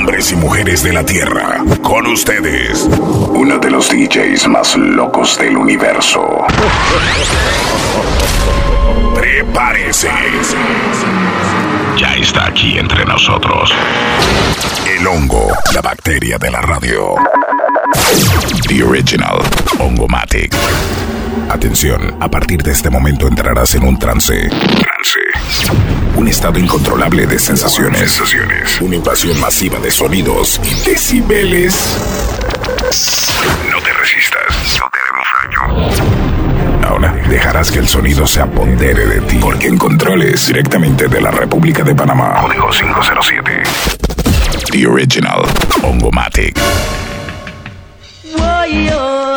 [0.00, 2.88] Hombres y mujeres de la Tierra, con ustedes,
[3.34, 6.46] uno de los DJs más locos del universo.
[9.14, 10.08] Prepárese.
[11.98, 13.74] Ya está aquí entre nosotros.
[14.88, 17.16] El hongo, la bacteria de la radio.
[18.68, 19.38] The Original
[19.78, 20.56] Hongomatic.
[21.48, 24.48] Atención, a partir de este momento entrarás en un trance.
[24.48, 25.20] Trance.
[26.16, 28.12] Un estado incontrolable de sensaciones.
[28.12, 28.80] sensaciones.
[28.80, 31.74] Una invasión masiva de sonidos y decibeles.
[33.70, 34.78] No te resistas.
[34.78, 36.88] No te haremos daño.
[36.88, 39.38] Ahora dejarás que el sonido se apodere de ti.
[39.40, 42.40] Porque en controles directamente de la República de Panamá.
[42.40, 43.62] Código 507.
[44.70, 45.42] The Original
[45.82, 46.58] Hongomatic.
[48.36, 49.36] Boy, oh,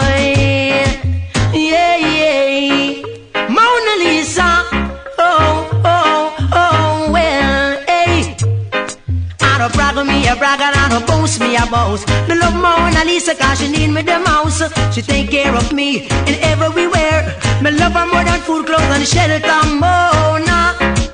[10.33, 12.07] I brag and I don't boast me, I boast.
[12.27, 14.63] Me love Mona Lisa cause she need me the mouse.
[14.91, 17.37] She take care of me in everywhere.
[17.61, 19.61] Me love her more than food, clothes and shelter.
[19.77, 20.73] Mona,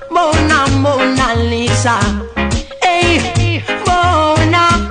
[0.10, 2.00] Mona, Mona Lisa.
[2.82, 4.88] Hey, Mona.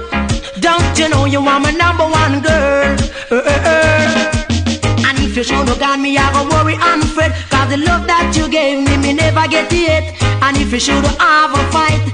[0.61, 2.97] Don't you know you are my number one girl?
[3.31, 5.09] Uh, uh, uh.
[5.09, 7.33] And if you show no got me, I go worry and fret.
[7.49, 10.05] Cause the love that you gave me, me never get it.
[10.43, 12.08] And if you should have a fight,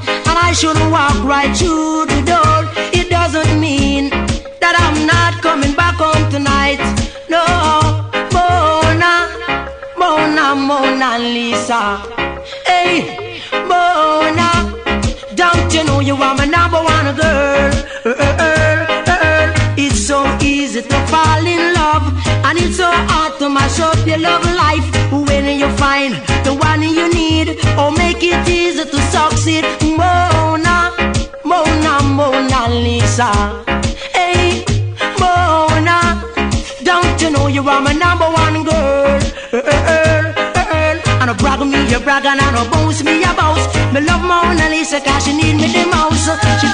[0.55, 4.11] and I should walk right through the door, it doesn't mean
[4.61, 6.81] that I'm not coming back home tonight.
[7.29, 7.45] No,
[8.33, 9.31] Mona,
[9.97, 11.99] Mona, Mona Lisa.
[12.67, 14.51] Hey, Mona.
[15.35, 17.73] Don't you know you are my number one girl?
[19.77, 22.07] It's so easy to fall in love,
[22.47, 24.87] and it's so hard to mash up your love life.
[25.11, 26.15] When you find
[26.45, 27.49] the one you need,
[27.79, 29.84] or make it easy to succeed.
[33.15, 33.31] Lisa.
[34.13, 34.65] Hey,
[35.21, 36.21] Mona,
[36.83, 39.21] don't you know you are my number one girl?
[39.53, 43.71] Eh, eh, eh, and a brag me, you brag and I boast me, you boast.
[43.93, 46.27] Me love Mona Lisa cause she need me the most.
[46.61, 46.74] She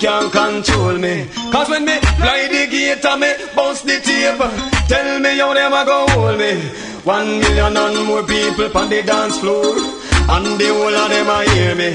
[0.00, 1.26] can't control me.
[1.52, 2.64] Cause when me fly the
[3.04, 4.40] and me bounce the tape,
[4.88, 6.56] tell me how them a go hold me.
[7.04, 9.76] One million and more people on the dance floor,
[10.34, 11.90] and the whole of them a hear me.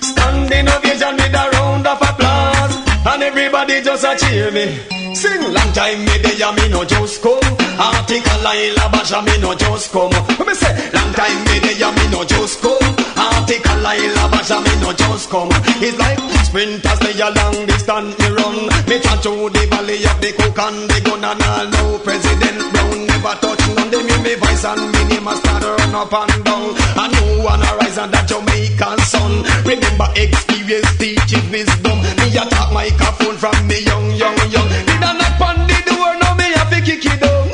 [0.00, 2.74] Standing ovation with a round of applause,
[3.06, 4.80] and everybody just a cheer me.
[5.14, 7.40] Sing long time me dey and me no just come.
[7.78, 10.10] Article Laila Basha me no just come.
[10.46, 12.95] Me say long time me and me no just come
[13.34, 15.50] article I love a me no just come.
[15.82, 18.56] It's like sprinters they a long distance me run.
[18.86, 22.60] Me trot to the valley of the cook and the gun and all Now President
[22.72, 23.06] Brown.
[23.06, 26.44] Never touch none They me me voice and me name a start run up and
[26.44, 26.70] down.
[26.98, 31.98] I know one arise and that Jamaican sun Remember experience teaches wisdom.
[32.22, 34.68] Me a talk microphone from me young young young.
[34.86, 36.10] Did I knock on the door?
[36.22, 37.50] Now me have to kick it down.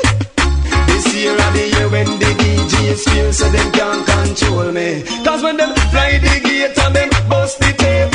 [0.87, 2.42] This year of the year when they
[2.73, 5.03] achieve skills so them can't control me.
[5.23, 8.11] Cause when them fly the gate and them bust the tape,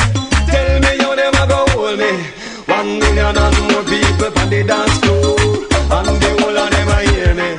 [0.51, 2.11] tell me how them a go hold me.
[2.67, 5.35] One million and more people on the dance floor,
[5.95, 7.49] and the whole of them a hear me.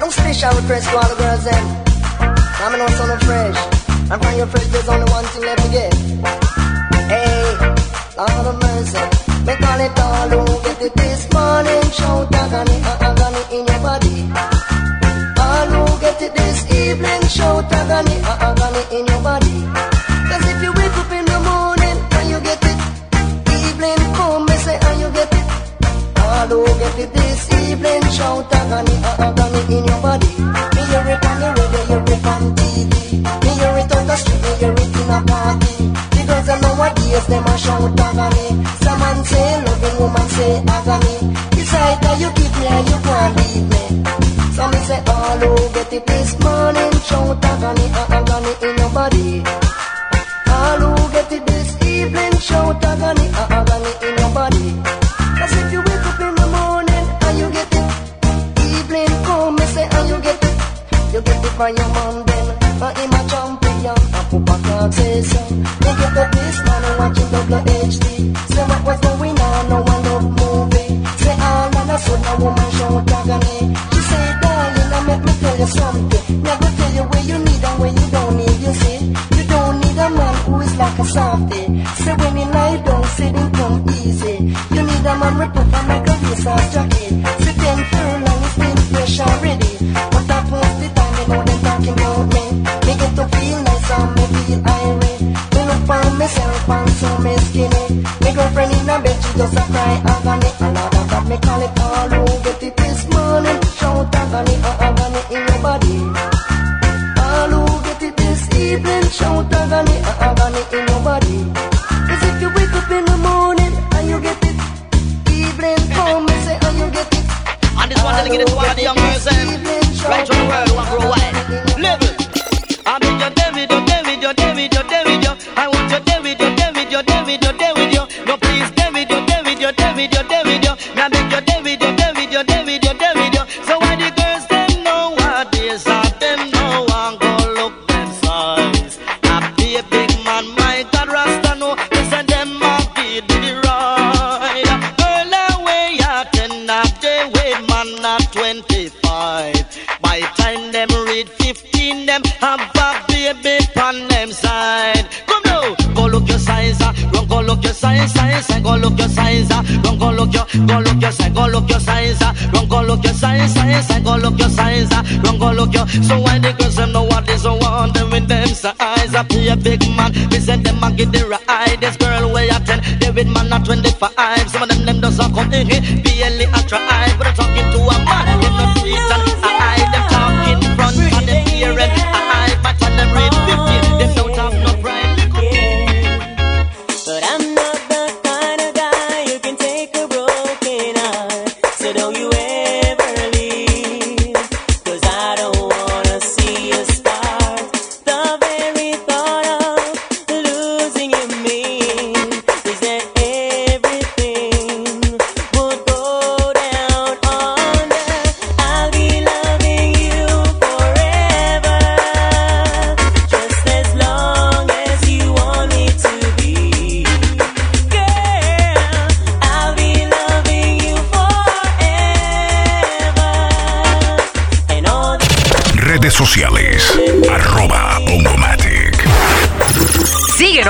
[0.00, 1.64] No special request for all the girls then.
[2.62, 3.58] I'm no son of fresh.
[4.10, 5.94] I'm from your fresh, there's only one thing left to get.
[7.12, 7.42] Hey,
[8.16, 9.02] Lord of mercy.
[9.44, 11.82] Make all it all who get it this morning.
[11.90, 14.51] Shout agony, agony in your body
[16.92, 17.22] evening.
[17.28, 18.16] Shout agony,
[18.46, 19.54] agony in your body.
[20.28, 22.78] Cause if you wake up in the morning and you get it,
[23.48, 25.46] evening come, me say, and you get it.
[26.20, 30.28] All who get it this evening, shout agony, agony in your body.
[30.74, 32.90] Me hear it on the radio, hear it on TV.
[33.42, 35.72] Me hear it on the street, me hear it in a party.
[36.12, 38.46] The girls them nowadays, them a shout agony.
[38.84, 41.16] Some man say loving, woman say agony.
[41.56, 43.71] It's either you give me or you can't leave me.
[45.92, 47.86] It this morning, shout agony,
[48.16, 49.42] agony in your body.
[50.48, 54.68] All who get it this evening, shout agony, agony in your body.
[55.38, 57.88] Cause if you wake up in the morning and you get it,
[58.72, 60.56] evening come, me say and you get it,
[61.12, 62.46] you get it from your mom then,
[62.80, 65.40] but him a champion, a papa can't say so.
[65.80, 68.11] Get up this morning watching WHD, say
[75.62, 76.42] you something.
[76.42, 78.58] Me I go tell you where you need and where you don't need.
[78.64, 78.98] You see,
[79.36, 81.66] you don't need a man who is like a softie.
[82.02, 84.34] Say when he lie down, sitting come easy.
[84.74, 86.44] You need a man with and like a lace
[86.74, 87.12] jacket.
[87.42, 89.72] Say ten furlong, it's been fresh already.
[90.12, 92.44] But that was the time you know they talking about me.
[92.86, 95.22] Me get to feel nice and me feel irate.
[95.54, 97.84] Me look for myself and so me skinny.
[98.22, 100.11] Me girlfriend in a bed, she just a cry
[109.50, 110.01] 等待你。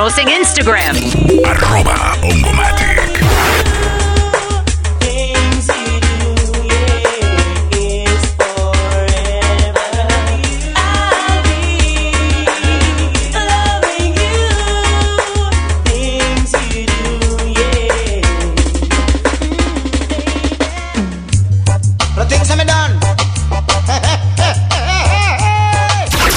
[0.02, 0.96] Síguenos en Instagram.
[1.44, 3.22] Arroba Ongomatic.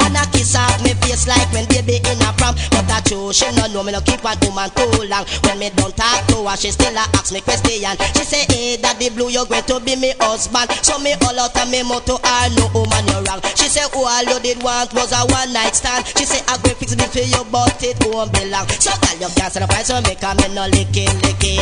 [0.51, 2.55] kiss off me face like when baby in a prom.
[2.71, 5.25] But I true, she no know me no keep one woman too long.
[5.47, 7.95] When me don't talk to her, she still a ask me question.
[8.15, 10.71] She say, hey, daddy blue, you're going to be me husband.
[10.83, 13.41] So me all out of me motto, I know woman you're wrong.
[13.55, 16.05] She say, all you did want was a one night stand.
[16.19, 19.27] She say, I go fix it for you, but it won't be belong So girl,
[19.27, 21.55] you can't stand up and so make a me no licky licky.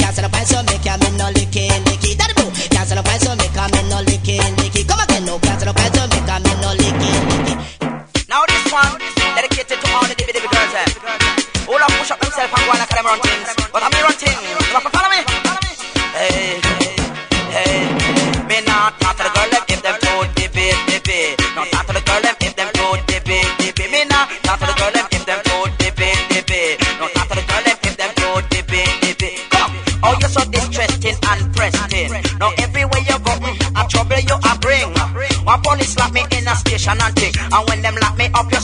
[0.00, 2.18] Can't stand up and so make a me no licky licky.
[2.18, 4.82] Daddy blue, can't stand up and so make a me no licky licky.
[4.88, 8.01] Come again, no, can't stand up and so make a me no licky licky
[8.32, 8.98] Now this one,
[9.36, 11.66] dedicated to all the dibby dibby girls eh.
[11.66, 13.61] Who love push up themselves and go on like them run things.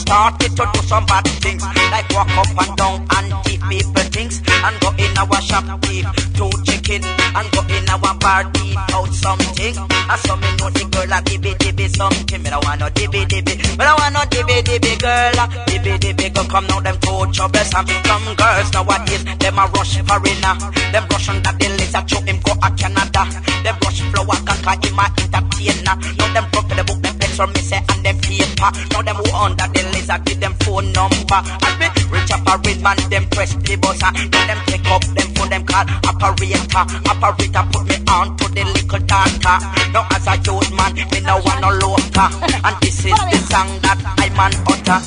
[0.09, 1.63] Lock me up, you start to do some bad things.
[1.91, 4.41] Like walk up and down and keep people things.
[4.49, 7.03] And go in our shop, thief two chicken.
[7.37, 9.75] And go in our bar, eat out something.
[9.77, 12.41] And so me know the girl a dibby dibby something.
[12.41, 13.55] Me don't want no dibby dibby.
[13.77, 15.37] Me don't want no dibby dibby girl.
[15.69, 17.87] Dibby dibby girl come now them too troublesome.
[18.05, 20.55] Some girls nowadays them a rush foreigner.
[20.91, 23.23] Them rush under the laser show him go a Canada.
[23.63, 25.95] Them rush flower conquer him a entertainer.
[26.17, 28.69] Now them broke the book them pencil me say and them paper.
[28.91, 29.78] Now them who under the
[30.09, 31.39] laser give them phone number.
[31.65, 34.11] And me reach up a red man them press the buzzer.
[34.11, 36.83] Now them take up them phone them call operator.
[37.09, 39.53] Operator put me on to the little data.
[39.93, 42.29] Now as a youth man me no want no loca.
[42.65, 44.99] And this is the song that I man utter.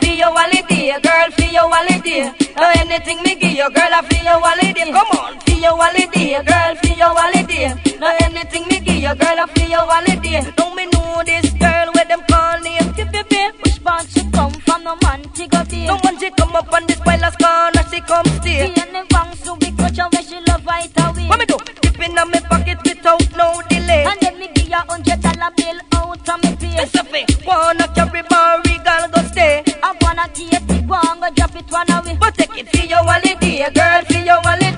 [0.00, 2.32] Feel your holiday, girl, feel your holiday.
[2.56, 4.92] Uh, anything me give you, girl, I feel your holiday.
[4.92, 7.72] Come on, feel your holiday, girl, feel your holiday.
[8.00, 10.52] Uh, anything me give you, girl, I feel your holiday.
[10.56, 11.49] Don't me know this
[14.80, 14.84] come?
[14.84, 15.86] No man she go there.
[15.86, 18.72] No man she come up on this palace corner, she come stay.
[18.74, 21.26] She and the wrong so we coach her where she love right away.
[21.26, 21.56] What me do?
[21.82, 24.04] Dip in my pocket without no delay.
[24.04, 26.82] And then me give you hundred dollar bill out of me pay.
[26.82, 27.26] It's a thing.
[27.46, 29.62] Wanna carry bar, regal go stay.
[29.82, 32.16] I wanna take it, wanna drop it one away.
[32.18, 34.69] But take it for your holiday, girl, for your holiday.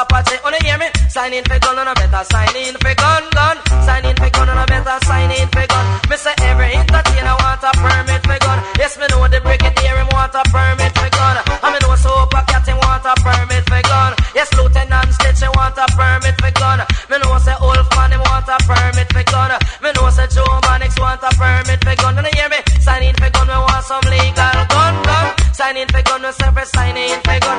[0.00, 0.44] A buck up.
[0.44, 0.88] Wanna hear me?
[1.08, 3.56] Sign in for gun, on a better sign in for gun, gun.
[3.84, 5.84] Sign in for gun, on a better sign in for gun.
[6.08, 8.58] Me say every entertainer want a permit for gun.
[8.80, 11.36] Yes, me know the brigadier him want a permit for gun.
[11.60, 14.12] I me know super cat him want a permit for gun.
[14.34, 16.80] Yes, Lieutenant Stitch him want a permit for gun.
[17.10, 19.50] Me know say Wolfman him want a permit for gun.
[19.82, 22.16] Me know say Joe Mannix want a permit for gun.
[22.16, 22.60] Oh, Don't you hear me?
[22.80, 25.26] Sign in for gun, we want some legal gun, gun.
[25.52, 27.49] Sign in for gun, we for sign in for gun.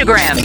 [0.00, 0.39] Instagram.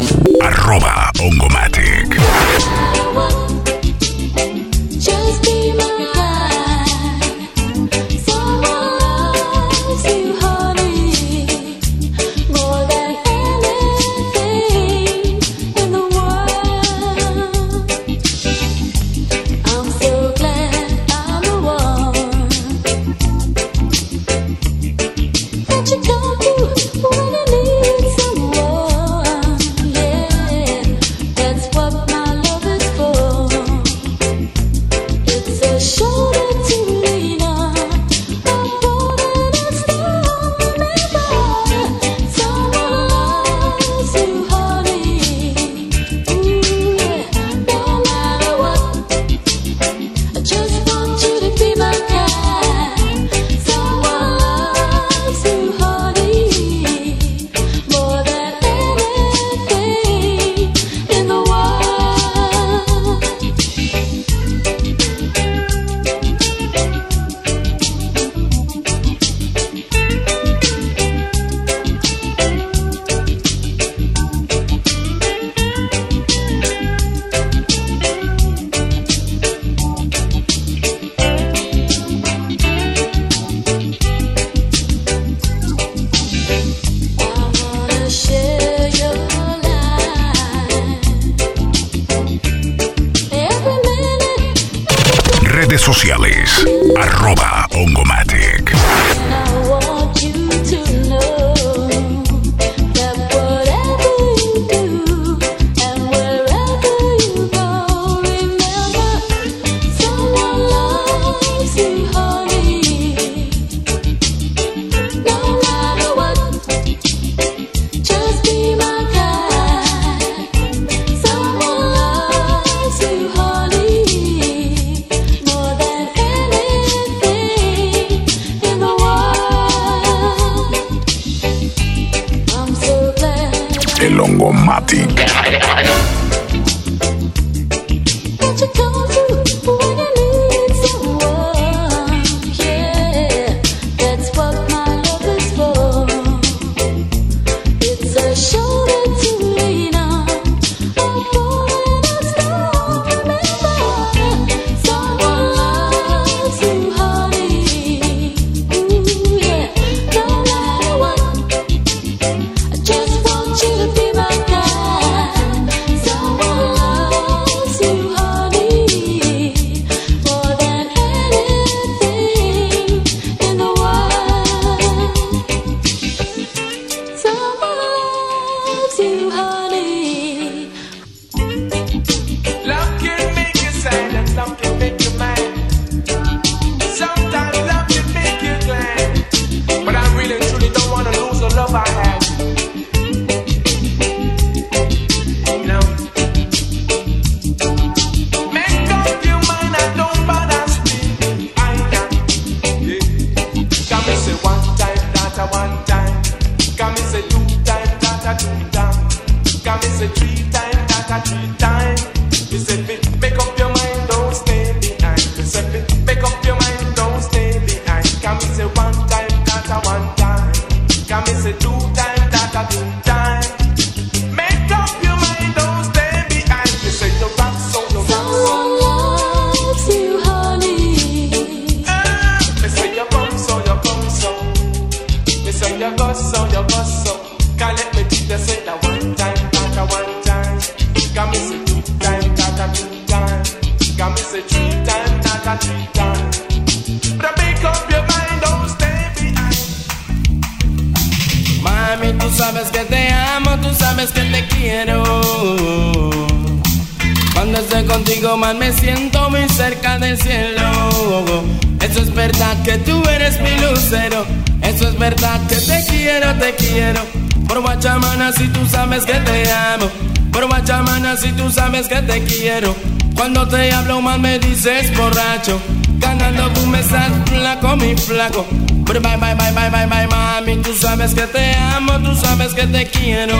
[261.82, 264.26] Eso es verdad que tú eres mi lucero.
[264.62, 267.02] Eso es verdad que te quiero, te quiero.
[267.48, 269.90] Por Guachamana, si tú sabes que te amo.
[270.32, 272.76] Por Guachamana, si tú sabes que te quiero.
[273.16, 275.60] Cuando te hablo mal me dices borracho.
[276.00, 278.46] Ganando tú me flaco, mi flaco.
[278.86, 280.58] Pero bye, bye, bye, bye, bye, bye, mami.
[280.58, 283.36] Tú sabes que te amo, tú sabes que te quiero.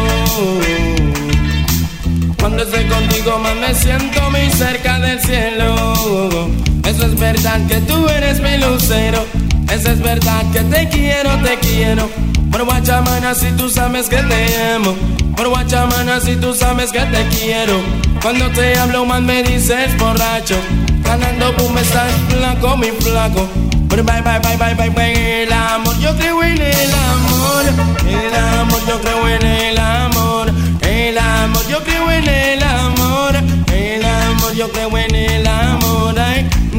[2.40, 6.50] Cuando estoy contigo más me siento muy cerca del cielo.
[6.86, 9.26] Eso es verdad que tú eres mi lucero.
[9.72, 12.10] Eso es verdad que te quiero, te quiero.
[12.52, 14.96] Por Guachamana si tú sabes que te amo.
[15.36, 17.82] Por Guachamana si tú sabes que te quiero.
[18.22, 20.56] Cuando te hablo más me dices borracho.
[21.04, 23.48] Ganando me estás flaco, mi flaco.
[23.90, 25.44] Pero bye, bye, bye, bye, bye, bye.
[25.44, 27.64] El amor, yo creo en el amor.
[28.08, 30.52] El amor, yo creo en el amor.
[30.82, 33.36] El amor, yo creo en el amor.
[33.74, 36.35] El amor, yo creo en el amor.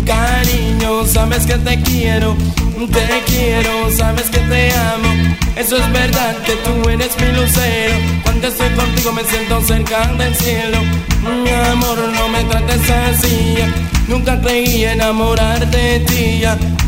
[0.07, 2.37] Cariño, sabes que te quiero.
[2.93, 5.37] Te quiero, sabes que te amo.
[5.57, 7.95] Eso es verdad que tú eres mi lucero.
[8.23, 10.79] Cuando estoy contigo me siento cerca del cielo.
[11.43, 13.57] Mi amor, no me trates así.
[14.07, 16.43] Nunca creí enamorar de ti.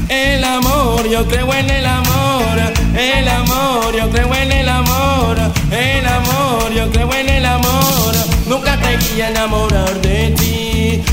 [0.09, 2.57] El amor, yo creo en el amor.
[2.97, 5.37] El amor, yo creo en el amor.
[5.71, 8.15] El amor, yo creo en el amor.
[8.47, 10.58] Nunca creí enamorar de ti.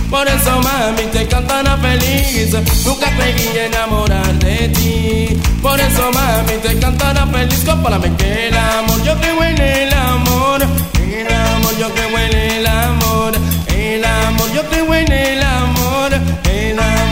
[0.09, 2.53] Por eso, mami, te cantará feliz.
[2.85, 5.41] Nunca creí enamorar de ti.
[5.61, 7.63] Por eso, mami, te cantará feliz.
[7.65, 10.61] Compárame que el amor, yo creo en el amor.
[10.61, 13.33] El amor, yo creo en el amor.
[13.67, 16.13] El amor, yo creo en el amor.
[16.13, 17.04] El amor,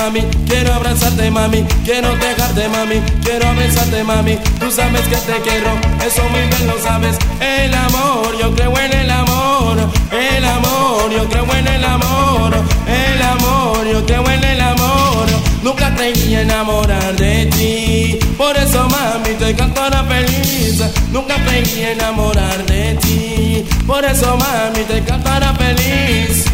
[0.00, 0.20] mami.
[0.46, 1.64] Quiero abrazarte, mami.
[1.84, 3.00] Quiero dejarte, mami.
[3.22, 4.36] Quiero besarte, mami.
[4.58, 5.70] Tú sabes que te quiero.
[6.06, 7.16] Eso muy bien lo sabes.
[7.40, 9.76] El amor, yo creo en el amor.
[10.10, 12.52] El amor, yo creo en el amor.
[12.86, 15.26] El amor, yo creo en el amor.
[15.62, 18.18] Nunca creí enamorar de ti.
[18.38, 20.82] Por eso, mami, te cantará feliz.
[21.12, 23.64] Nunca creí enamorar de ti.
[23.86, 26.46] Por eso, mami, te cantará feliz.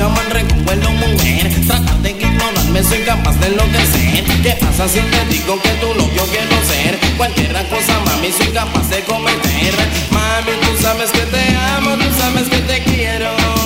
[0.00, 1.66] Reconvuelo, muchacha, man, reconvuelo, mujer.
[1.66, 4.24] Tratar de ignorarme, soy capaz de enloquecer.
[4.42, 6.98] ¿Qué pasa si te digo que tu novio quiero ser?
[7.18, 9.74] Cualquier cosa, mami, soy capaz de cometer.
[10.10, 13.59] Mami, tú sabes que te amo, tú sabes que te quiero.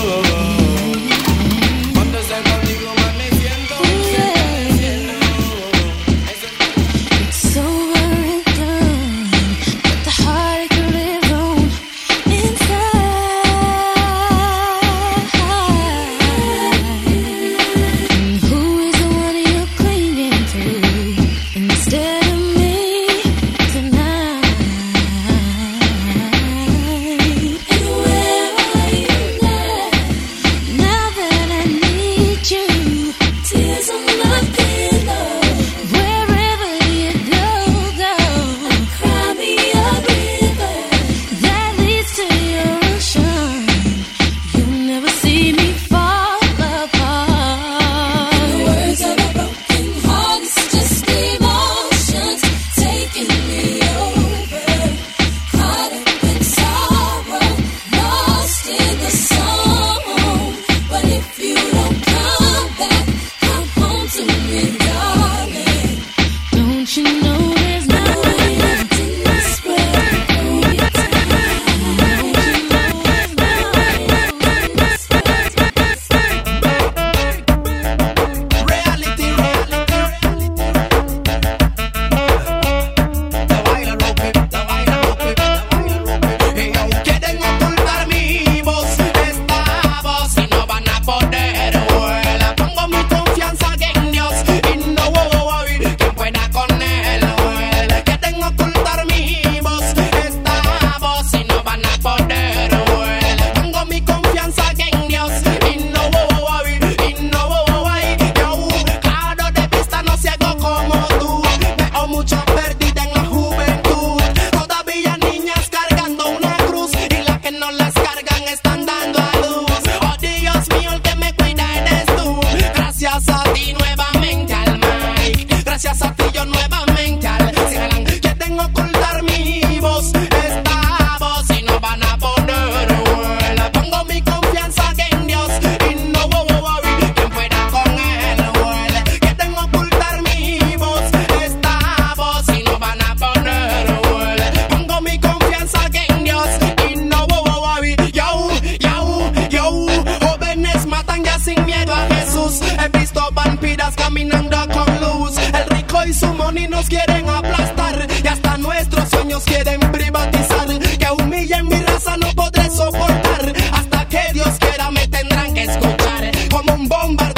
[164.74, 166.30] afuera me tendrán que escuchar.
[166.50, 167.33] Como un bombarde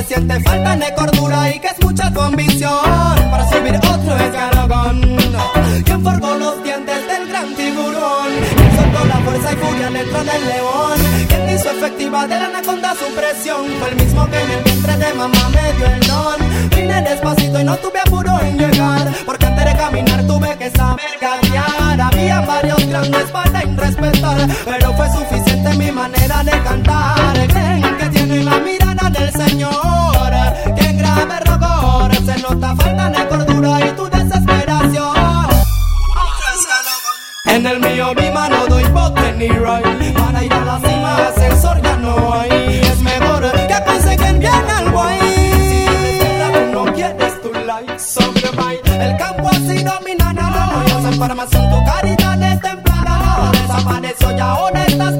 [0.00, 2.70] se siente falta de cordura y que es mucha tu ambición
[3.30, 5.16] para subir otro escalón.
[5.84, 10.46] Quien formó los dientes del gran tiburón, quien soltó la fuerza y furia dentro del
[10.46, 14.62] león, quien hizo efectiva de la anaconda su presión, fue el mismo que en el
[14.62, 16.70] vientre de mamá me dio el don.
[16.70, 21.10] Vine despacito y no tuve apuro en llegar, porque antes de caminar tuve que saber
[21.20, 22.00] cambiar.
[22.00, 27.46] Había varios grandes para irrespetar, pero fue suficiente mi manera de cantar.
[27.48, 28.89] Creen que tienen la mirada
[29.46, 35.48] señora, que grave rogor se nota falta de cordura y tu desesperación.
[37.46, 41.80] En el mío mi mano doy bote ni right, para ir a la cima ascensor
[41.82, 45.20] ya no hay, es mejor que consiguen bien algo ahí.
[46.20, 48.48] Si no quieres tu like, sobre
[49.06, 55.10] el campo así domina no, tu caridad temprana, desapareció y ahora estás.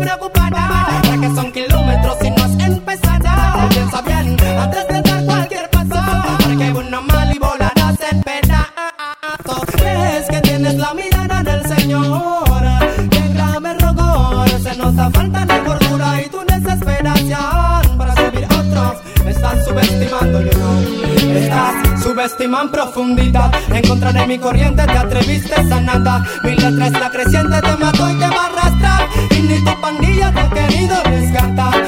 [22.30, 23.52] estima en profundidad.
[23.70, 26.24] En contra de mi corriente te atreviste a nada.
[26.44, 29.08] Mi letra es la creciente, te mató y te va a arrastrar.
[29.30, 31.79] Y ni tu pandilla te ha querido rescatar.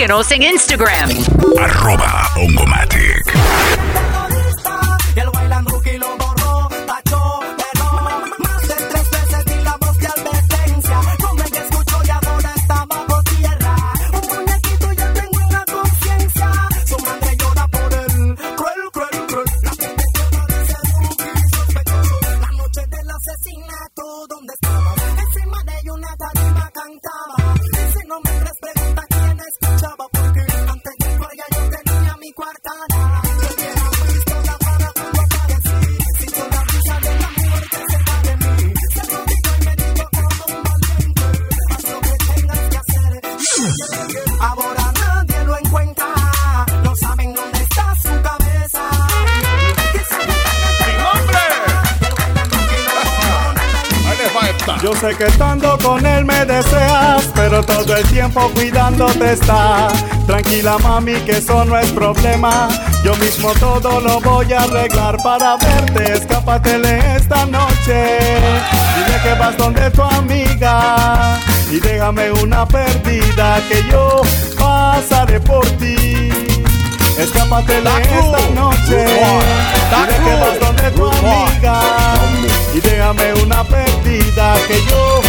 [0.00, 1.10] Síguenos en Instagram.
[1.58, 2.89] Arroba Ongomat.
[58.54, 59.88] cuidándote está.
[60.26, 62.68] Tranquila mami que eso no es problema.
[63.04, 66.12] Yo mismo todo lo voy a arreglar para verte.
[66.12, 68.18] Escápatele esta noche.
[68.94, 71.38] Dile que vas donde tu amiga.
[71.70, 74.22] Y déjame una perdida que yo
[74.58, 76.30] pasaré por ti.
[77.18, 79.04] Escápatele esta noche.
[79.06, 81.80] Dile que vas donde tu amiga.
[82.74, 85.20] Y déjame una perdida que yo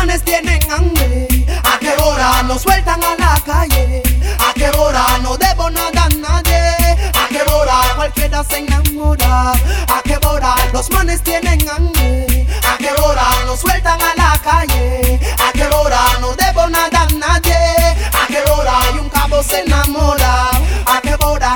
[0.00, 1.28] manes tienen hambre.
[1.62, 4.02] ¿A qué hora nos sueltan a la calle?
[4.38, 6.62] ¿A qué hora no debo nada a nadie?
[7.22, 9.52] ¿A qué hora cualquiera se enamora?
[9.96, 12.46] ¿A qué hora los manes tienen hambre?
[12.70, 15.20] ¿A qué hora nos sueltan a la calle?
[15.46, 17.60] ¿A qué hora no debo nada a nadie?
[18.22, 20.48] ¿A qué hora hay un cabo se enamora?
[20.86, 21.54] ¿A qué hora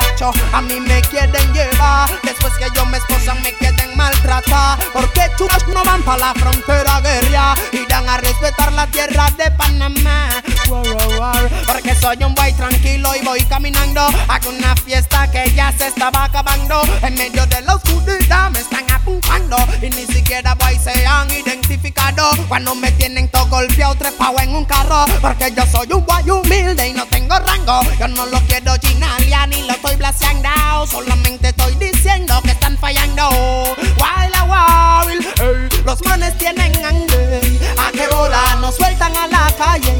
[0.53, 2.24] a mí me quieren llevar?
[2.45, 4.77] Después que yo me esposa me queden maltratar.
[4.93, 10.29] Porque chupas no van para la frontera guerra irán a respetar la tierra de Panamá.
[11.65, 16.25] Porque soy un boy tranquilo y voy caminando Hago una fiesta que ya se estaba
[16.25, 16.83] acabando.
[17.01, 22.29] En medio de la oscuridad me están apuntando y ni siquiera voy se han identificado.
[22.47, 25.05] Cuando me tienen todo golpeado, trepado en un carro.
[25.19, 27.81] Porque yo soy un boy humilde y no tengo rango.
[27.99, 30.35] Yo no lo quiero chinalia ni lo estoy blaseando.
[30.85, 33.75] Solamente estoy diciendo que están fallando.
[33.97, 37.41] While a while, los manes tienen hambre.
[37.77, 39.93] A qué bola nos sueltan a la calle.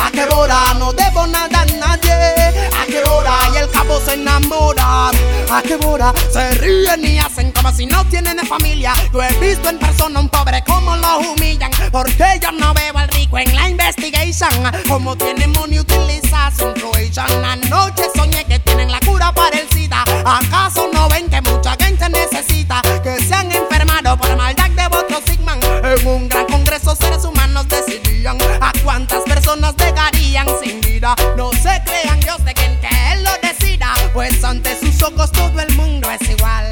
[0.00, 2.12] A qué bola no debo nada a nadie.
[2.12, 5.10] A qué bola y el cabo se enamora.
[5.50, 6.99] A qué bola se ríen
[7.48, 8.92] como si no tienen familia.
[9.12, 11.70] Yo he visto en persona un pobre como lo humillan.
[11.90, 14.50] Porque yo no veo al rico en la investigation.
[14.88, 17.44] Como tiene money utiliza situation.
[17.44, 20.04] Anoche soñé que tienen la cura para el SIDA.
[20.24, 25.20] ¿Acaso no ven que mucha gente necesita que se han enfermado por maldad de voto
[25.26, 25.60] Sigman?
[25.82, 31.14] En un gran congreso seres humanos decidían a cuántas personas dejarían sin vida.
[31.36, 35.60] No se crean Dios de quien que él lo decida, pues ante sus ojos todo
[35.60, 36.69] el mundo es igual.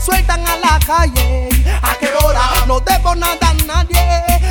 [0.00, 1.48] Sueltan a la calle?
[1.82, 4.00] ¿A qué hora no debo nada a nadie?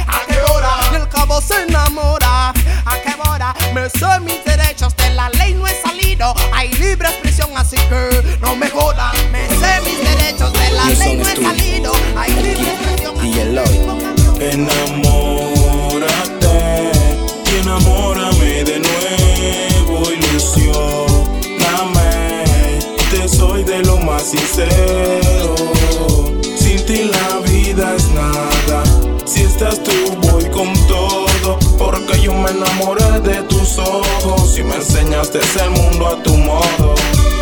[0.08, 2.50] ¿A qué hora y el cabo se enamora?
[2.50, 4.45] ¿A qué hora me sé mis
[35.36, 36.96] enseñaste el mundo a tu modo.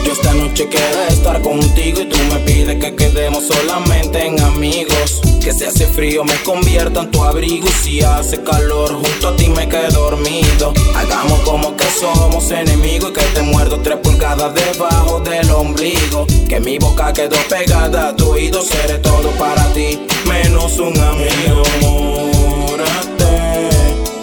[0.06, 5.22] Yo esta noche quiero estar contigo y tú me pides que quedemos solamente en amigos.
[5.42, 9.36] Que si hace frío me convierta en tu abrigo y si hace calor junto a
[9.36, 10.74] ti me quedo dormido.
[10.96, 16.26] Hagamos como que somos enemigos y que te muerdo tres pulgadas debajo del ombligo.
[16.48, 21.64] Que mi boca quedó pegada a tu oído, seré todo para ti, menos un amigo.
[21.82, 23.70] Enamórate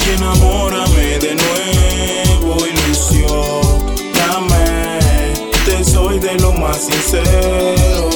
[0.07, 2.20] y enamórame de nuevo,
[6.61, 8.11] más sincero.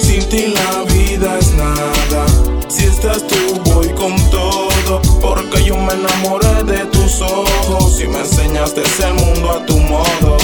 [0.00, 2.26] Sin ti la vida es nada.
[2.68, 5.00] Si estás tú, voy con todo.
[5.20, 10.36] Porque yo me enamoré de tus ojos y me enseñaste el mundo a tu modo.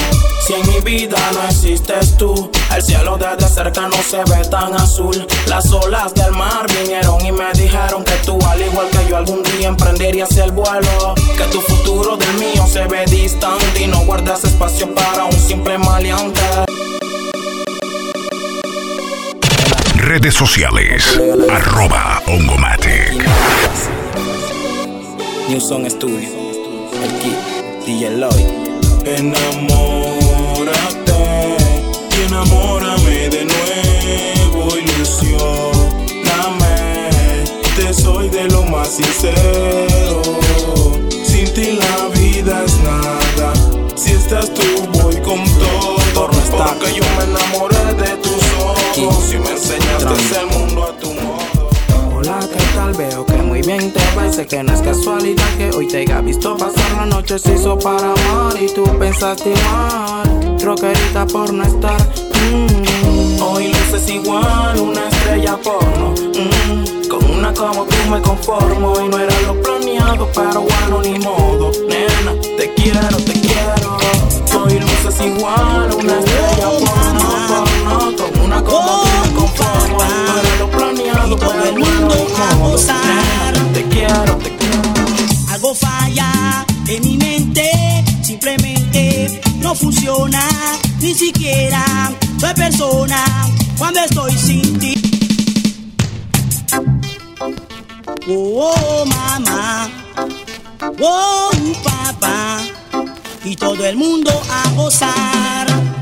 [0.46, 4.74] Si en mi vida no existes tú, el cielo desde cerca no se ve tan
[4.74, 5.26] azul.
[5.46, 9.42] Las olas del mar vinieron y me dijeron que tú, al igual que yo, algún
[9.42, 11.14] día emprenderías el vuelo.
[11.36, 15.78] Que tu futuro del mío se ve distante y no guardas espacio para un simple
[15.78, 16.74] maleante.
[20.05, 21.18] Redes sociales.
[21.50, 23.26] Arroba Ongomatic.
[25.48, 26.28] New Song Studio,
[27.02, 27.11] el
[27.86, 28.46] DJ Lloyd.
[29.07, 29.57] Enamórate
[32.11, 35.72] y enamórame de nuevo, ilusión.
[36.22, 37.44] Dame,
[37.74, 39.43] te soy de lo más sincero.
[48.99, 51.68] Ojos y me enseñaste el mundo a tu modo.
[52.16, 52.92] Hola, ¿qué tal?
[52.95, 55.99] Veo que muy bien te va y sé que no es casualidad que hoy te
[55.99, 61.53] haya visto pasar la noche se hizo para amar y tú pensaste mal, rockerita por
[61.53, 62.01] no estar.
[62.01, 63.42] mm.
[63.42, 66.11] Hoy luces igual, una estrella porno.
[66.12, 67.09] mm.
[67.09, 71.70] Con una como tú me conformo y no era lo planeado, pero bueno, ni modo.
[71.88, 73.99] Nena, te quiero, te quiero.
[74.64, 76.84] Hoy luces igual, una estrella porno,
[78.62, 81.05] Con una como conformo y pero bueno, ni
[81.80, 82.76] modo.
[82.76, 84.82] Nena, te quiero, te quiero.
[85.50, 90.42] Algo falla en mi mente, simplemente no funciona,
[91.00, 93.24] ni siquiera soy persona
[93.78, 94.94] cuando estoy sin ti.
[98.28, 99.88] Oh, oh, mamá,
[101.00, 101.50] oh,
[101.82, 102.61] papá,
[103.44, 105.93] y todo el mundo a gozar.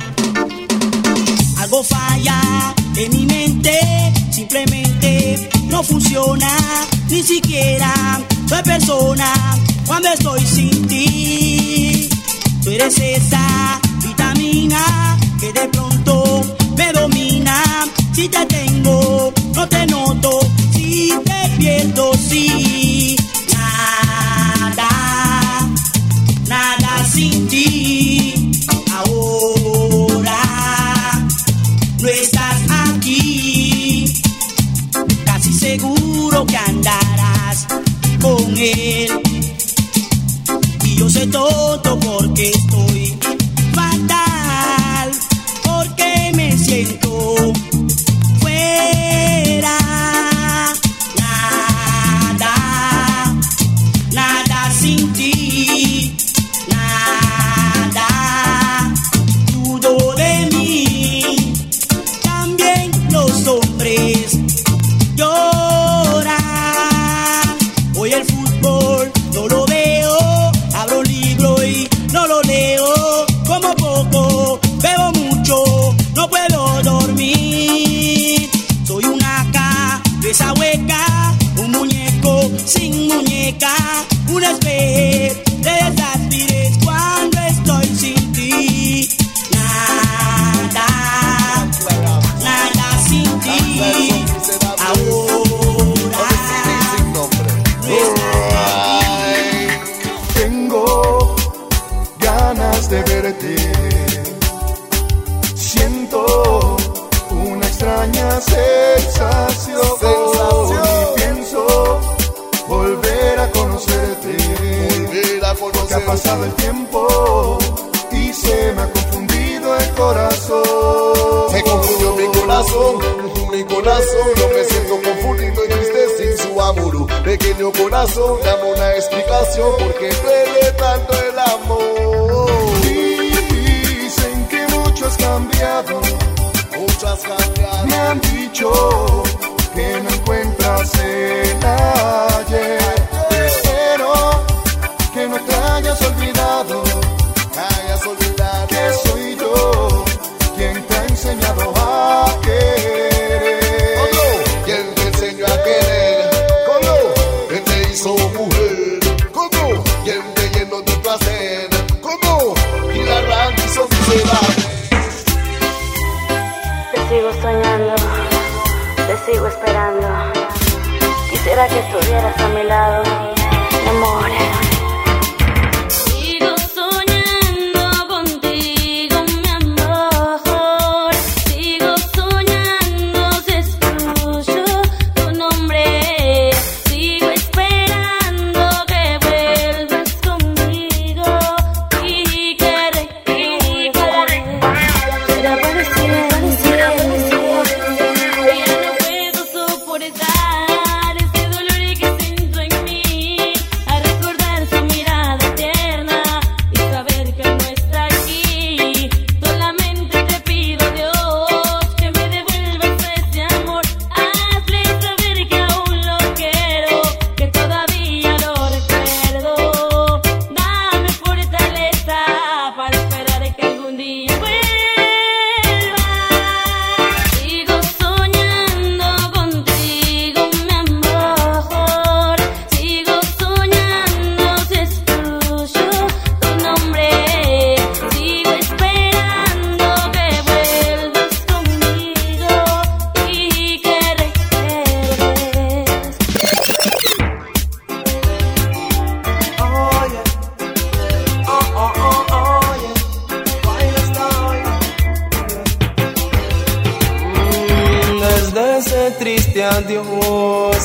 [1.73, 3.81] Algo falla en mi mente,
[4.31, 6.51] simplemente no funciona,
[7.09, 9.33] ni siquiera soy persona
[9.87, 12.11] cuando estoy sin ti.
[12.63, 16.43] Tú eres esa vitamina que de pronto
[16.77, 17.63] me domina.
[18.15, 20.41] Si te tengo, no te noto.
[20.75, 23.17] Si te pierdo, sí.
[23.51, 24.91] Nada,
[26.47, 28.02] nada sin ti.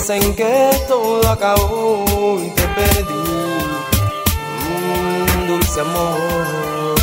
[0.07, 3.13] piensen que todo acabó y te perdí,
[4.69, 6.95] mm, dulce amor.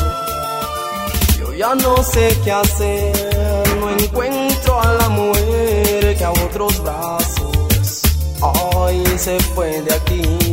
[1.38, 8.02] Yo ya no sé qué hacer, no encuentro a la mujer que a otros brazos
[8.40, 10.43] hoy se fue de aquí.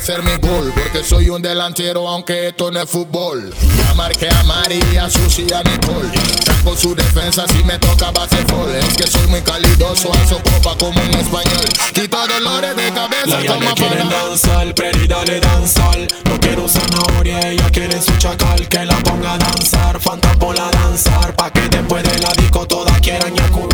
[0.00, 3.54] hacerme gol Porque soy un delantero, aunque esto no es fútbol.
[3.78, 6.10] Ya marqué a Mari, a Susi y a Nicole.
[6.44, 8.74] Saco su defensa si me toca baseball.
[8.74, 11.64] Es que soy muy calidoso, aso copa como un español.
[11.94, 14.26] Quita dolores de cabeza La quiere quieren para.
[14.26, 15.98] danzar, pero dale danzar.
[16.24, 20.00] No quiero zanahoria, ella quiere su chacal que la ponga a danzar.
[20.00, 23.68] Fanta la danzar, pa' que después de la disco todas quieran yaku.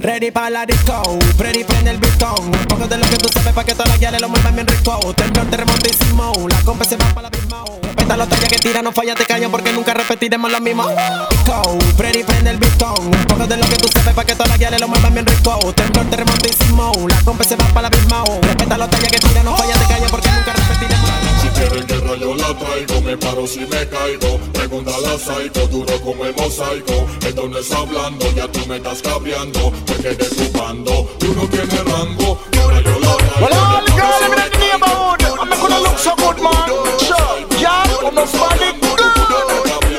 [0.00, 2.34] Ready para la disco, ready prende el bistón.
[2.38, 4.66] Un poco de lo que tú sabes para que todas las guiales lo muevan bien
[4.66, 4.98] rico.
[5.14, 7.64] Temblor, terremotísimo, la compa se va para la misma.
[7.82, 10.86] Respeta los tallas que tiran, no falla, te callan porque nunca repetiremos lo mismo.
[11.30, 12.94] Disco, ready prende el bistón.
[12.98, 15.26] Un poco de lo que tú sabes para que todas las guiales lo muevan bien
[15.26, 15.58] rico.
[15.74, 18.24] Temblor, terremotísimo, la compa se va para la misma.
[18.42, 21.42] Respeta los tallas que tiran, no falla, te callan porque nunca repetiremos lo mismo.
[21.42, 24.38] Si quieren guerra yo la traigo, me paro si me caigo.
[24.52, 27.06] Pregúntale a Psycho, duro como el mosaico.
[27.26, 29.72] Esto no es hablando, ya tú me estás cabreando.
[29.86, 32.40] Porque de tu bando, tú no tienes rango.
[32.52, 33.38] Y ahora yo la traigo.
[33.40, 35.17] Well,
[35.68, 36.68] the the I'm not gonna look so good, man.
[36.98, 39.00] Sure, girl, I'm not body good.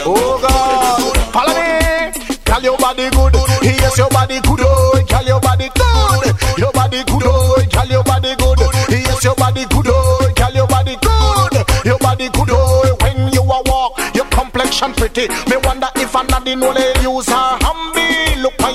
[0.05, 2.37] Oh God, follow me.
[2.45, 3.35] Girl, your body good.
[3.61, 4.59] Yes, your body good.
[4.61, 6.35] Oh, girl, your body good.
[6.57, 7.23] Your body good.
[7.25, 8.59] Oh, girl, your body good.
[8.89, 9.87] Yes, your body good.
[9.87, 11.85] Oh, girl, your body good.
[11.85, 12.49] Your body good.
[12.51, 15.27] Oh, when you a walk, your complexion pretty.
[15.49, 17.67] Me wonder if another know they use her humby.
[17.69, 17.98] Look on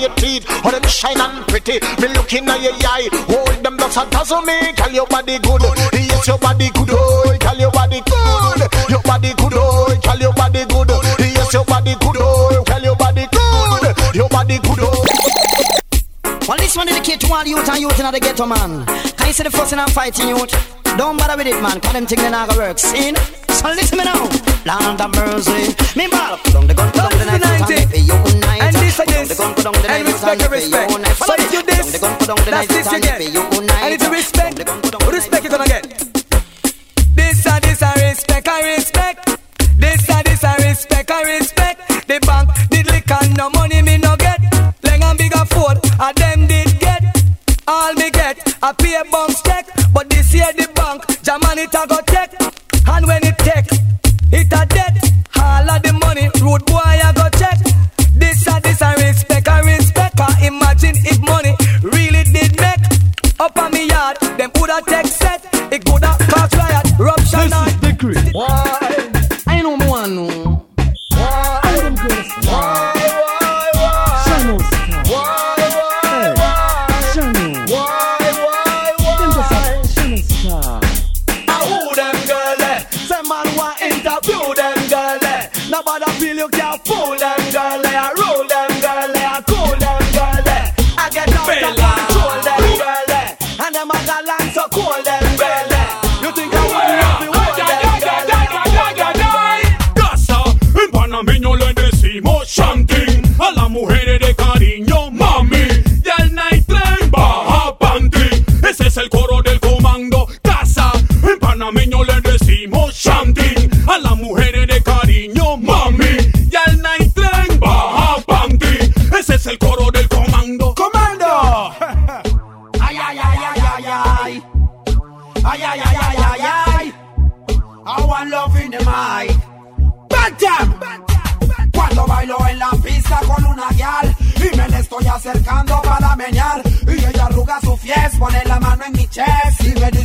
[0.05, 1.81] your teeth, oh them shine and pretty.
[2.01, 4.73] Me looking at your eye, hold them does a dazzle me.
[4.77, 5.63] Girl, your body good.
[5.93, 6.91] Yes, your body good.
[6.93, 8.61] Oh, girl, your body good.
[8.91, 9.53] Your body good.
[9.55, 10.91] Oh, girl, your body good.
[11.21, 12.17] Yes, your body good.
[12.19, 14.15] Oh, girl, your body good.
[14.15, 14.79] Your body good.
[14.81, 15.04] Oh.
[16.75, 18.85] This one dedicate to all youth and youth in the ghetto, man.
[19.15, 20.51] Can you see the fussing and fighting youth?
[20.99, 22.81] Don't bother with it, man, cause them things they not work.
[22.81, 23.15] See?
[23.63, 24.27] So listen me now.
[24.67, 25.71] Land of mercy.
[25.95, 26.35] Me ball.
[26.51, 27.71] Down the gun, put down the knife.
[28.59, 31.23] And this Put down the gun, put down the And put down respect and respect.
[31.23, 33.23] So if you this, the gun, put down the that's this you get.
[33.23, 34.59] And it's respect.
[35.15, 35.87] Respect you're gonna get.
[37.15, 39.23] This a this a respect I respect.
[39.79, 41.79] This a this a respect I respect.
[42.11, 44.24] The bank did lick and no money me no get.
[46.05, 47.03] A them did get.
[47.67, 49.67] All me get, a pay bounce check.
[49.95, 52.31] But this year the bank, Jaman it a go check.
[52.87, 53.73] And when it take,
[54.31, 55.01] it a dead.
[55.41, 57.59] All of the money, road boy a go check.
[58.21, 60.21] This a this a respect I respect.
[60.21, 62.85] I imagine if money really did make.
[63.41, 65.41] Up on me yard, them woulda take set.
[65.73, 66.19] It coulda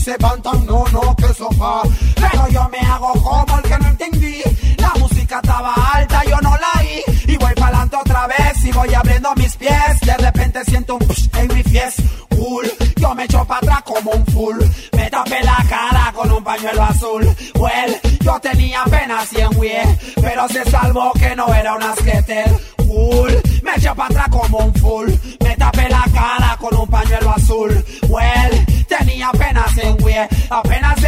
[0.10, 1.82] dice Bantam, no, no, que sofá.
[2.16, 4.42] Pero yo me hago como el que no entendí.
[4.78, 8.72] La música estaba alta, yo no la oí y voy para adelante otra vez y
[8.72, 10.00] voy abriendo mis pies.
[10.02, 11.96] De repente siento un push en mi pies,
[12.30, 12.72] cool.
[12.96, 14.58] Yo me echo para atrás como un full.
[14.94, 17.36] Me tapé la cara con un pañuelo azul.
[17.56, 22.52] Well, yo tenía apenas 100 wie, pero se salvó que no era una skater.
[22.78, 25.10] Cool, me eché para atrás como un full.
[30.50, 30.99] Apenas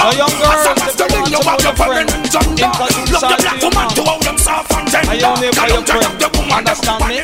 [0.00, 0.16] remember.
[0.16, 1.74] Young girl, as long as the ring you have your
[2.30, 2.70] gender.
[3.12, 5.10] Love the black woman to how them soft and tender.
[5.10, 6.68] I only for your Girl, the woman friend.
[6.68, 7.18] Understand me?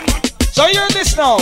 [0.53, 1.39] So hear this now.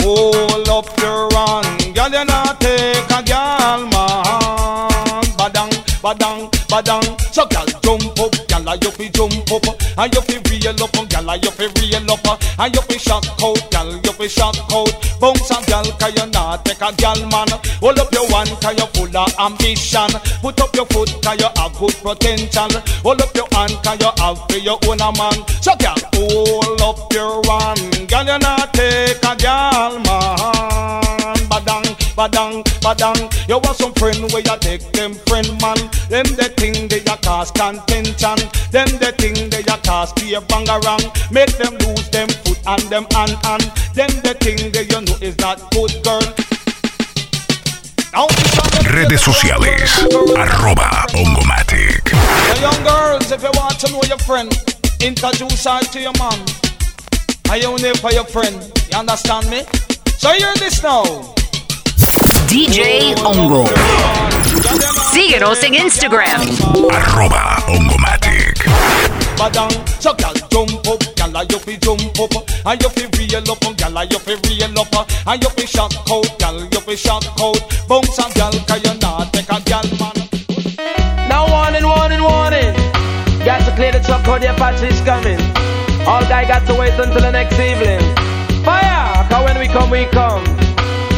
[0.00, 1.64] Hold up your run,
[1.94, 5.24] girl, you not take a girl, man.
[5.38, 5.72] Badang,
[6.04, 7.20] badang, badang.
[7.32, 8.33] So girl, jump up,
[8.74, 12.40] girl, you fi jump up, and you fi reel up, girl, you fi reel up,
[12.58, 14.92] and you fi shock out, girl, you fi shock out.
[15.20, 17.48] Bounce a girl, 'cause you not take a girl, man.
[17.80, 20.10] Hold up your one, 'cause you full of ambition.
[20.42, 22.82] Put up your foot, 'cause you have good potential.
[23.02, 25.44] Hold up your hand, 'cause you have for your own a man.
[25.60, 31.48] So girl, hold up your one, girl, you not take a girl, man.
[31.48, 31.83] Badang,
[32.16, 33.18] badang, badang.
[33.48, 35.78] You want some friend where you take them friend, man.
[36.08, 38.38] Them the thing they ya cause contention.
[38.70, 41.04] Them the thing they ya cause be a bangarang.
[41.30, 43.62] Make them lose them foot and them hand and.
[43.94, 46.24] Them the thing that you know is not good, girl.
[48.14, 49.90] Now this one them Redes sociales.
[50.38, 52.04] Arroba Hongomatic.
[52.04, 54.50] The young girls, if you want to know your friend,
[55.02, 56.38] introduce her to your man.
[57.50, 58.56] I only for your friend.
[58.90, 59.62] You understand me?
[60.16, 61.02] So hear this now.
[62.48, 63.64] DJ Hongo.
[65.12, 66.40] Síguenos en Instagram.
[66.92, 68.64] Arroba Hongomatic.
[69.36, 73.76] Badang, so gal jump up, gal you fi jump up, and you fi reel up,
[73.76, 77.60] gal you fi reel up, and you fi shock out, gal you fi shock out.
[77.88, 81.28] Bounce a gal 'cause you not take a gal man.
[81.28, 82.74] Now warning, warning, warning.
[83.44, 85.40] Got to clear the truck out, the Apache is coming.
[86.06, 88.00] All guy got to wait until the next evening.
[88.64, 89.26] Fire!
[89.28, 90.44] Cause when we come, we come.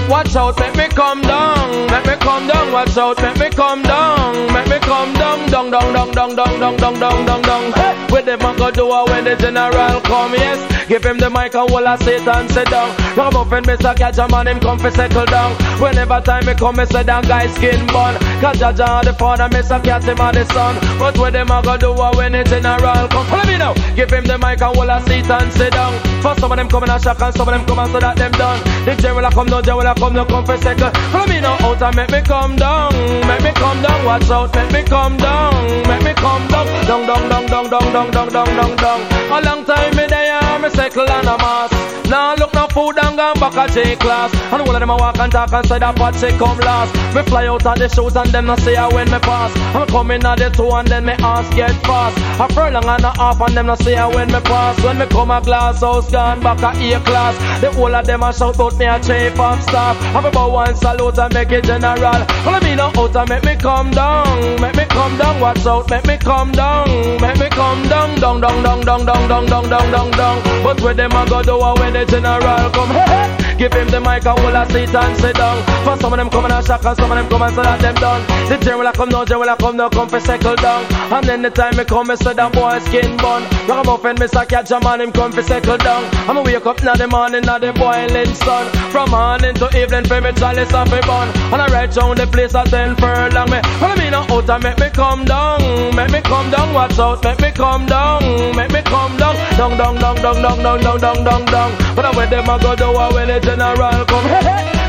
[0.08, 2.72] Watch out, make me come down, make me come down.
[2.72, 6.60] Watch out, make me come down, make me come down, down, down, down, down, down,
[6.60, 7.72] down, down, down, down, down.
[7.72, 10.76] Hey, With them I go do it when the general come, yes.
[10.88, 12.94] Give him the mic and hold a seat and sit down.
[13.16, 13.96] Rob up and Mr.
[13.96, 15.52] Catch a man, him come fi settle down.
[15.82, 18.14] Whenever time me come, me say down guy skin bun.
[18.38, 19.82] Cause Jaja the father, Mr.
[19.82, 20.78] Cat him a the son.
[20.98, 23.26] But with them I go do it when the general come.
[23.26, 23.74] Follow me now.
[23.98, 25.98] Give him the mic and hold a seat and sit down.
[26.22, 27.98] For some of them come in a shock and some of them come and so
[27.98, 28.62] that them done.
[28.86, 30.96] The general come down, general a come down, come for second.
[31.10, 32.92] Follow me now out and make me come down,
[33.26, 34.04] make me come down.
[34.04, 35.52] Watch out, make me come down,
[35.88, 39.00] make me come down, down, down, down, down, down, down, down, down, down, down.
[39.32, 41.96] A long time me there, me circle and a mass.
[42.08, 44.32] Now look no food and gone back a J class.
[44.52, 46.94] And all of them a walk and talk and say that part say come last.
[47.14, 49.50] Me fly out of the shoes and them not say I when me pass.
[49.74, 52.16] I'm coming at the two and then me ass get fast.
[52.40, 54.80] A furlong and a half and them not say I when me pass.
[54.84, 57.60] When me come a glass house gone back a A class.
[57.60, 60.14] The whole of them a shout out me a chief of staff.
[60.14, 62.24] Have about one salute and make it general.
[62.44, 65.40] Follow me now out and make me come down, make me come down.
[65.40, 66.88] Watch out, make me come down,
[67.20, 70.62] make me come down, down, down, down, down, down, down, down, down, down, down.
[70.62, 73.45] But where them a go do a when the general come, hey, hey.
[73.58, 75.56] Give him the mic and hold a seat and sit down.
[75.84, 77.80] For some of them come and shock and some of them come and say that
[77.80, 78.22] them done.
[78.48, 80.84] The general come now, general come now, come for settle down.
[81.10, 83.48] And then the time me come, me say that boy skin bun.
[83.64, 84.46] Ragamuffin, Mr.
[84.46, 86.04] Catch a man, him come for settle down.
[86.28, 88.68] I'ma wake up now the morning, now the boiling sun.
[88.92, 91.32] From morning to evening, for me chalice off me bun.
[91.48, 93.64] And I ride round the place at ten furlong me.
[93.80, 95.64] Follow me now out and make me come down,
[95.96, 96.74] make me come down.
[96.74, 98.20] Watch out, make me come down,
[98.52, 101.70] make me come down, down, down, down, down, down, down, down, down, down.
[101.96, 104.24] But I where them a go do a when the general come.
[104.24, 104.75] Hey, hey.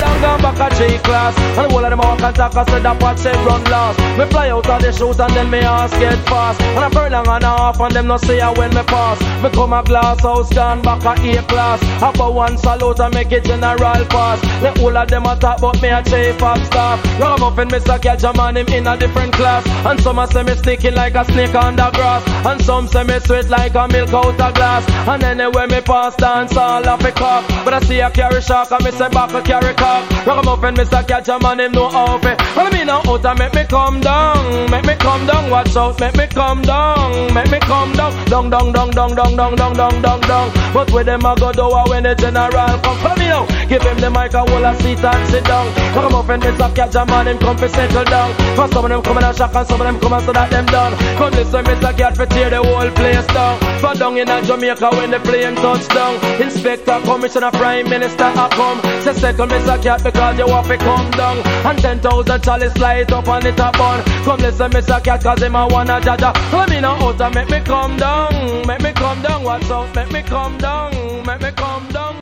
[0.00, 2.68] down, down back a G class And the whole of them walk and talk and
[2.68, 3.98] say that what say run last.
[4.18, 6.60] Me fly out of the shoes and then me ass get fast.
[6.62, 9.18] And a furlong and a half and them no see I when me pass.
[9.42, 13.14] Me come a glass house gone back a A class Have a one salute and
[13.14, 14.40] make it general pass.
[14.62, 18.00] The whole of them a talk but me a chief of staff Ragamuffin Mr.
[18.00, 19.66] Catch a man him in a different class.
[19.84, 22.22] And some a say me sneaking like a snake on the grass.
[22.46, 24.84] And some say me sweet like a milk out of glass.
[25.08, 27.44] And anywhere me pass dance all off a cock.
[27.64, 29.87] But I see a carry shark and me say back a carry cock
[30.26, 31.06] Ragamuffin Mr.
[31.06, 34.00] Catch a man him no off it Well me now out and make me come
[34.00, 38.12] down Make me come down watch out make me come down Make me come down
[38.26, 41.52] Down down down down down down down down down down But with them I go
[41.52, 44.74] do when the general come Follow me now Give him the mic and hold a
[44.80, 46.74] seat and sit down Ragamuffin Mr.
[46.74, 49.34] Catch a man him come fi settle down For some of them come in a
[49.34, 51.96] shock and some of them come and so that them done Come listen Mr.
[51.96, 55.86] Cat fi tear the whole place down For down in Jamaica when the plane touch
[55.88, 56.14] down.
[56.40, 58.80] Inspector, Commissioner, Prime Minister, I come.
[59.02, 59.77] Say second, Mr.
[59.82, 61.38] Cat, because you have to come down.
[61.66, 64.02] And 10,000 chalice light up on it a bun.
[64.24, 65.02] Come listen, Mr.
[65.02, 66.32] Cat, cause him a wanna jaja.
[66.52, 68.66] Let me know how to make me come down.
[68.66, 69.94] Make me come down, what's up?
[69.94, 70.92] Make me come down.
[71.26, 72.20] Make me come down.